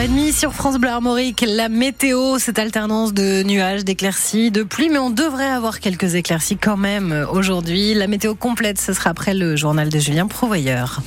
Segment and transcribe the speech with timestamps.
[0.00, 1.44] 6h30 sur France Bleu Armorique.
[1.46, 6.56] La météo, cette alternance de nuages, d'éclaircies, de pluie, mais on devrait avoir quelques éclaircies
[6.56, 7.92] quand même aujourd'hui.
[7.92, 11.02] La météo complète, ce sera après le journal de Julien Prouvoyeur.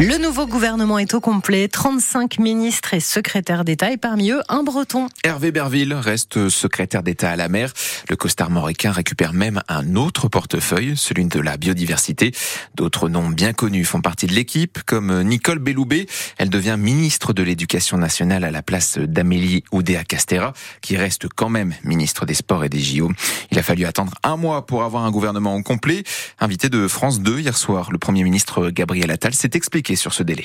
[0.00, 1.66] Le nouveau gouvernement est au complet.
[1.66, 5.08] 35 ministres et secrétaires d'État et parmi eux, un breton.
[5.24, 7.72] Hervé Berville reste secrétaire d'État à la mer.
[8.08, 12.30] Le costard mauricain récupère même un autre portefeuille, celui de la biodiversité.
[12.76, 16.06] D'autres noms bien connus font partie de l'équipe, comme Nicole Belloubet.
[16.36, 21.74] Elle devient ministre de l'Éducation nationale à la place d'Amélie Oudéa-Castera, qui reste quand même
[21.82, 23.10] ministre des Sports et des JO.
[23.50, 26.04] Il a fallu attendre un mois pour avoir un gouvernement au complet.
[26.40, 30.22] Invité de France 2 hier soir, le Premier ministre Gabriel Attal s'est expliqué sur ce
[30.22, 30.44] délai.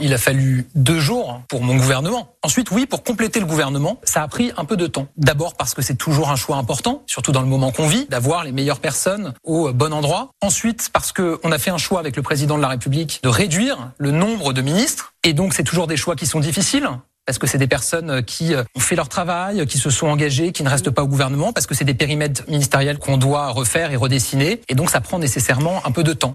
[0.00, 2.36] Il a fallu deux jours pour mon gouvernement.
[2.42, 5.08] Ensuite, oui, pour compléter le gouvernement, ça a pris un peu de temps.
[5.18, 8.44] D'abord parce que c'est toujours un choix important, surtout dans le moment qu'on vit, d'avoir
[8.44, 10.30] les meilleures personnes au bon endroit.
[10.40, 13.92] Ensuite, parce qu'on a fait un choix avec le président de la République de réduire
[13.98, 15.12] le nombre de ministres.
[15.22, 16.88] Et donc, c'est toujours des choix qui sont difficiles
[17.26, 20.62] parce que c'est des personnes qui ont fait leur travail, qui se sont engagées, qui
[20.62, 23.96] ne restent pas au gouvernement, parce que c'est des périmètres ministériels qu'on doit refaire et
[23.96, 24.60] redessiner.
[24.68, 26.34] Et donc, ça prend nécessairement un peu de temps.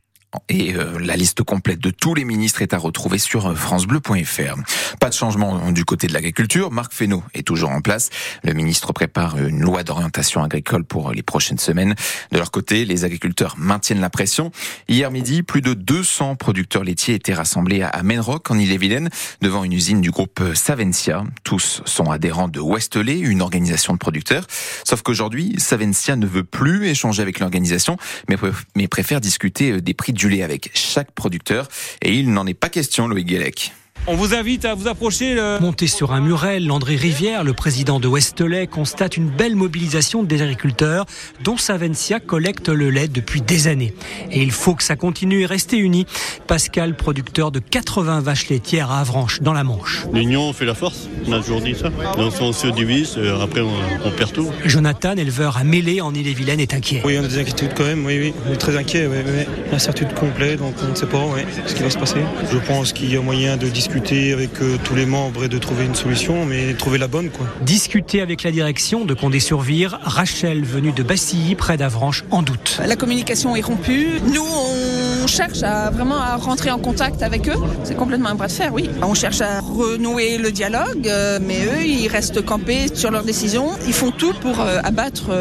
[0.49, 4.55] Et euh, la liste complète de tous les ministres est à retrouver sur euh, francebleu.fr.
[4.99, 6.71] Pas de changement du côté de l'agriculture.
[6.71, 8.09] Marc Fesneau est toujours en place.
[8.43, 11.95] Le ministre prépare une loi d'orientation agricole pour les prochaines semaines.
[12.31, 14.51] De leur côté, les agriculteurs maintiennent la pression.
[14.87, 19.09] Hier midi, plus de 200 producteurs laitiers étaient rassemblés à Menrock, en Ille-et-Vilaine,
[19.41, 21.23] devant une usine du groupe Savencia.
[21.43, 24.45] Tous sont adhérents de Westley, une organisation de producteurs.
[24.83, 27.97] Sauf qu'aujourd'hui, Savencia ne veut plus échanger avec l'organisation,
[28.29, 31.67] mais, préfère discuter euh, des prix du lait avec chaque producteur.
[32.01, 33.73] Et il n'en est pas question, Loïc Guélec.
[34.07, 35.35] On vous invite à vous approcher.
[35.35, 35.59] Le...
[35.59, 40.41] Monté sur un muret, Landry Rivière, le président de Westley, constate une belle mobilisation des
[40.41, 41.05] agriculteurs,
[41.43, 43.93] dont Savencia collecte le lait depuis des années.
[44.31, 46.07] Et il faut que ça continue et rester uni.
[46.47, 50.03] Pascal, producteur de 80 vaches laitières à Avranches, dans la Manche.
[50.11, 51.89] L'union fait la force, on a toujours dit ça.
[52.17, 53.69] Donc on se divise, après on,
[54.03, 54.49] on perd tout.
[54.65, 57.03] Jonathan, éleveur à Mêlée en Ille-et-Vilaine, est inquiet.
[57.05, 58.33] Oui, on a des inquiétudes quand même, oui, oui.
[58.49, 59.45] On est très inquiet, oui, oui.
[59.71, 62.21] L'incertitude complète, donc on ne sait pas oui, ce qui va se passer.
[62.51, 65.57] Je pense qu'il y a moyen de discuter avec euh, tous les membres et de
[65.57, 67.31] trouver une solution, mais trouver la bonne.
[67.31, 67.47] Quoi.
[67.61, 72.79] Discuter avec la direction de Condé-sur-Vire, Rachel, venue de Bassilly, près d'Avranches, en doute.
[72.85, 74.21] La communication est rompue.
[74.31, 77.55] Nous, on cherche à vraiment à rentrer en contact avec eux.
[77.83, 78.89] C'est complètement un bras de fer, oui.
[79.01, 83.69] On cherche à renouer le dialogue, euh, mais eux, ils restent campés sur leurs décisions.
[83.87, 85.31] Ils font tout pour euh, abattre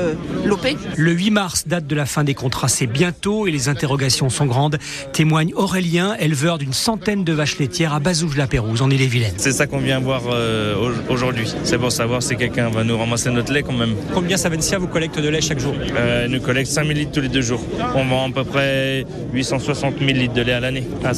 [0.45, 0.67] l'OP.
[0.97, 4.47] Le 8 mars, date de la fin des contrats, c'est bientôt et les interrogations sont
[4.47, 4.79] grandes.
[5.13, 9.35] Témoigne Aurélien, éleveur d'une centaine de vaches laitières à Bazouge la Pérouse, en Ille-et-Vilaine.
[9.37, 10.75] C'est ça qu'on vient voir euh,
[11.09, 11.53] aujourd'hui.
[11.65, 13.95] C'est pour savoir si quelqu'un va nous ramasser notre lait quand même.
[14.13, 15.75] Combien Savencia vous collecte de lait chaque jour?
[15.97, 17.63] Euh, Nous collecte 5000 litres tous les deux jours.
[17.95, 21.13] On vend à peu près 860 000 litres de lait à l'année à.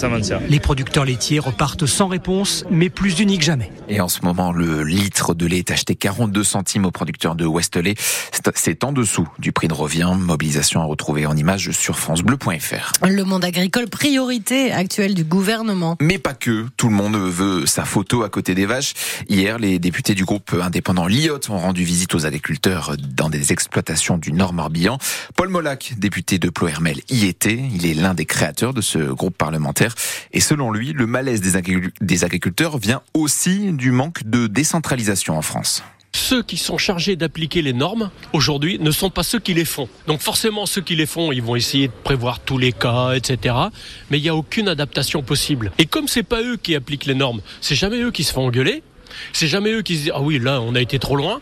[0.49, 3.71] Les producteurs laitiers repartent sans réponse, mais plus unis que jamais.
[3.89, 7.47] Et en ce moment, le litre de lait est acheté 42 centimes aux producteurs de
[7.47, 7.95] Westley.
[8.55, 10.13] C'est en dessous du prix de revient.
[10.17, 12.93] Mobilisation à retrouver en images sur francebleu.fr.
[13.07, 15.97] Le monde agricole, priorité actuelle du gouvernement.
[16.01, 16.67] Mais pas que.
[16.77, 18.95] Tout le monde veut sa photo à côté des vaches.
[19.29, 24.19] Hier, les députés du groupe indépendant Liot ont rendu visite aux agriculteurs dans des exploitations
[24.19, 24.99] du Nord Morbihan.
[25.37, 27.61] Paul Molac, député de Plohermel, y était.
[27.75, 28.42] Il est l'un des créateurs
[28.75, 29.95] de ce groupe parlementaire.
[30.33, 35.83] Et selon lui, le malaise des agriculteurs vient aussi du manque de décentralisation en France
[36.15, 39.89] ceux qui sont chargés d'appliquer les normes aujourd'hui ne sont pas ceux qui les font.
[40.07, 43.55] Donc forcément, ceux qui les font, ils vont essayer de prévoir tous les cas, etc.
[44.11, 45.73] Mais il n'y a aucune adaptation possible.
[45.79, 48.47] Et comme c'est pas eux qui appliquent les normes, c'est jamais eux qui se font
[48.47, 48.83] engueuler.
[49.33, 51.41] C'est jamais eux qui se disent ah oui là on a été trop loin.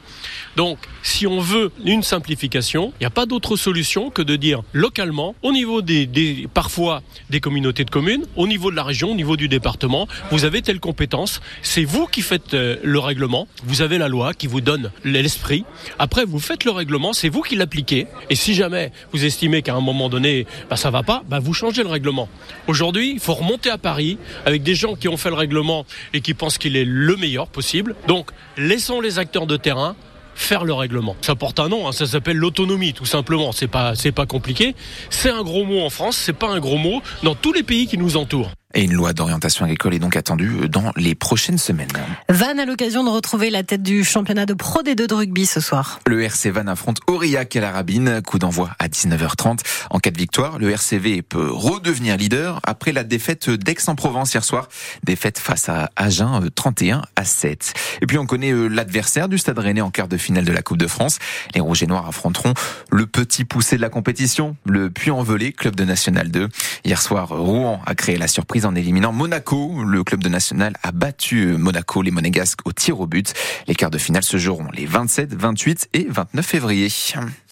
[0.56, 4.62] Donc si on veut une simplification, il n'y a pas d'autre solution que de dire
[4.72, 9.14] localement, au niveau des, parfois des communautés de communes, au niveau de la région, au
[9.14, 13.82] niveau du département, vous avez telle compétence, c'est vous qui faites euh, le règlement, vous
[13.82, 15.64] avez la loi qui vous donne l'esprit.
[15.98, 18.06] Après vous faites le règlement, c'est vous qui l'appliquez.
[18.28, 21.54] Et si jamais vous estimez qu'à un moment donné bah, ça va pas, bah, vous
[21.54, 22.28] changez le règlement.
[22.66, 26.20] Aujourd'hui, il faut remonter à Paris avec des gens qui ont fait le règlement et
[26.20, 27.94] qui pensent qu'il est le meilleur possible.
[28.06, 29.96] Donc laissons les acteurs de terrain
[30.34, 31.16] faire le règlement.
[31.20, 33.52] Ça porte un nom, hein, ça s'appelle l'autonomie tout simplement.
[33.52, 34.74] C'est pas c'est pas compliqué.
[35.10, 37.86] C'est un gros mot en France, c'est pas un gros mot dans tous les pays
[37.86, 38.50] qui nous entourent.
[38.72, 41.88] Et une loi d'orientation agricole est donc attendue dans les prochaines semaines.
[42.28, 45.60] Van a l'occasion de retrouver la tête du championnat de Pro D2 de rugby ce
[45.60, 45.98] soir.
[46.06, 48.22] Le RC Van affronte Aurillac à la Rabine.
[48.22, 49.58] Coup d'envoi à 19h30.
[49.90, 54.68] En cas de victoire, le RCV peut redevenir leader après la défaite d'Aix-en-Provence hier soir.
[55.02, 57.74] Défaite face à Agen 31 à 7.
[58.02, 60.62] Et puis on connaît euh, l'adversaire du Stade Rennais en quart de finale de la
[60.62, 61.18] Coupe de France.
[61.56, 62.54] Les Rouges et Noirs affronteront
[62.92, 66.48] le petit poussé de la compétition, le Puy-en-Velay, club de National 2.
[66.84, 69.82] Hier soir, Rouen a créé la surprise en éliminant Monaco.
[69.84, 73.32] Le club de national a battu Monaco, les Monégasques, au tir au but.
[73.66, 76.88] Les quarts de finale se joueront les 27, 28 et 29 février.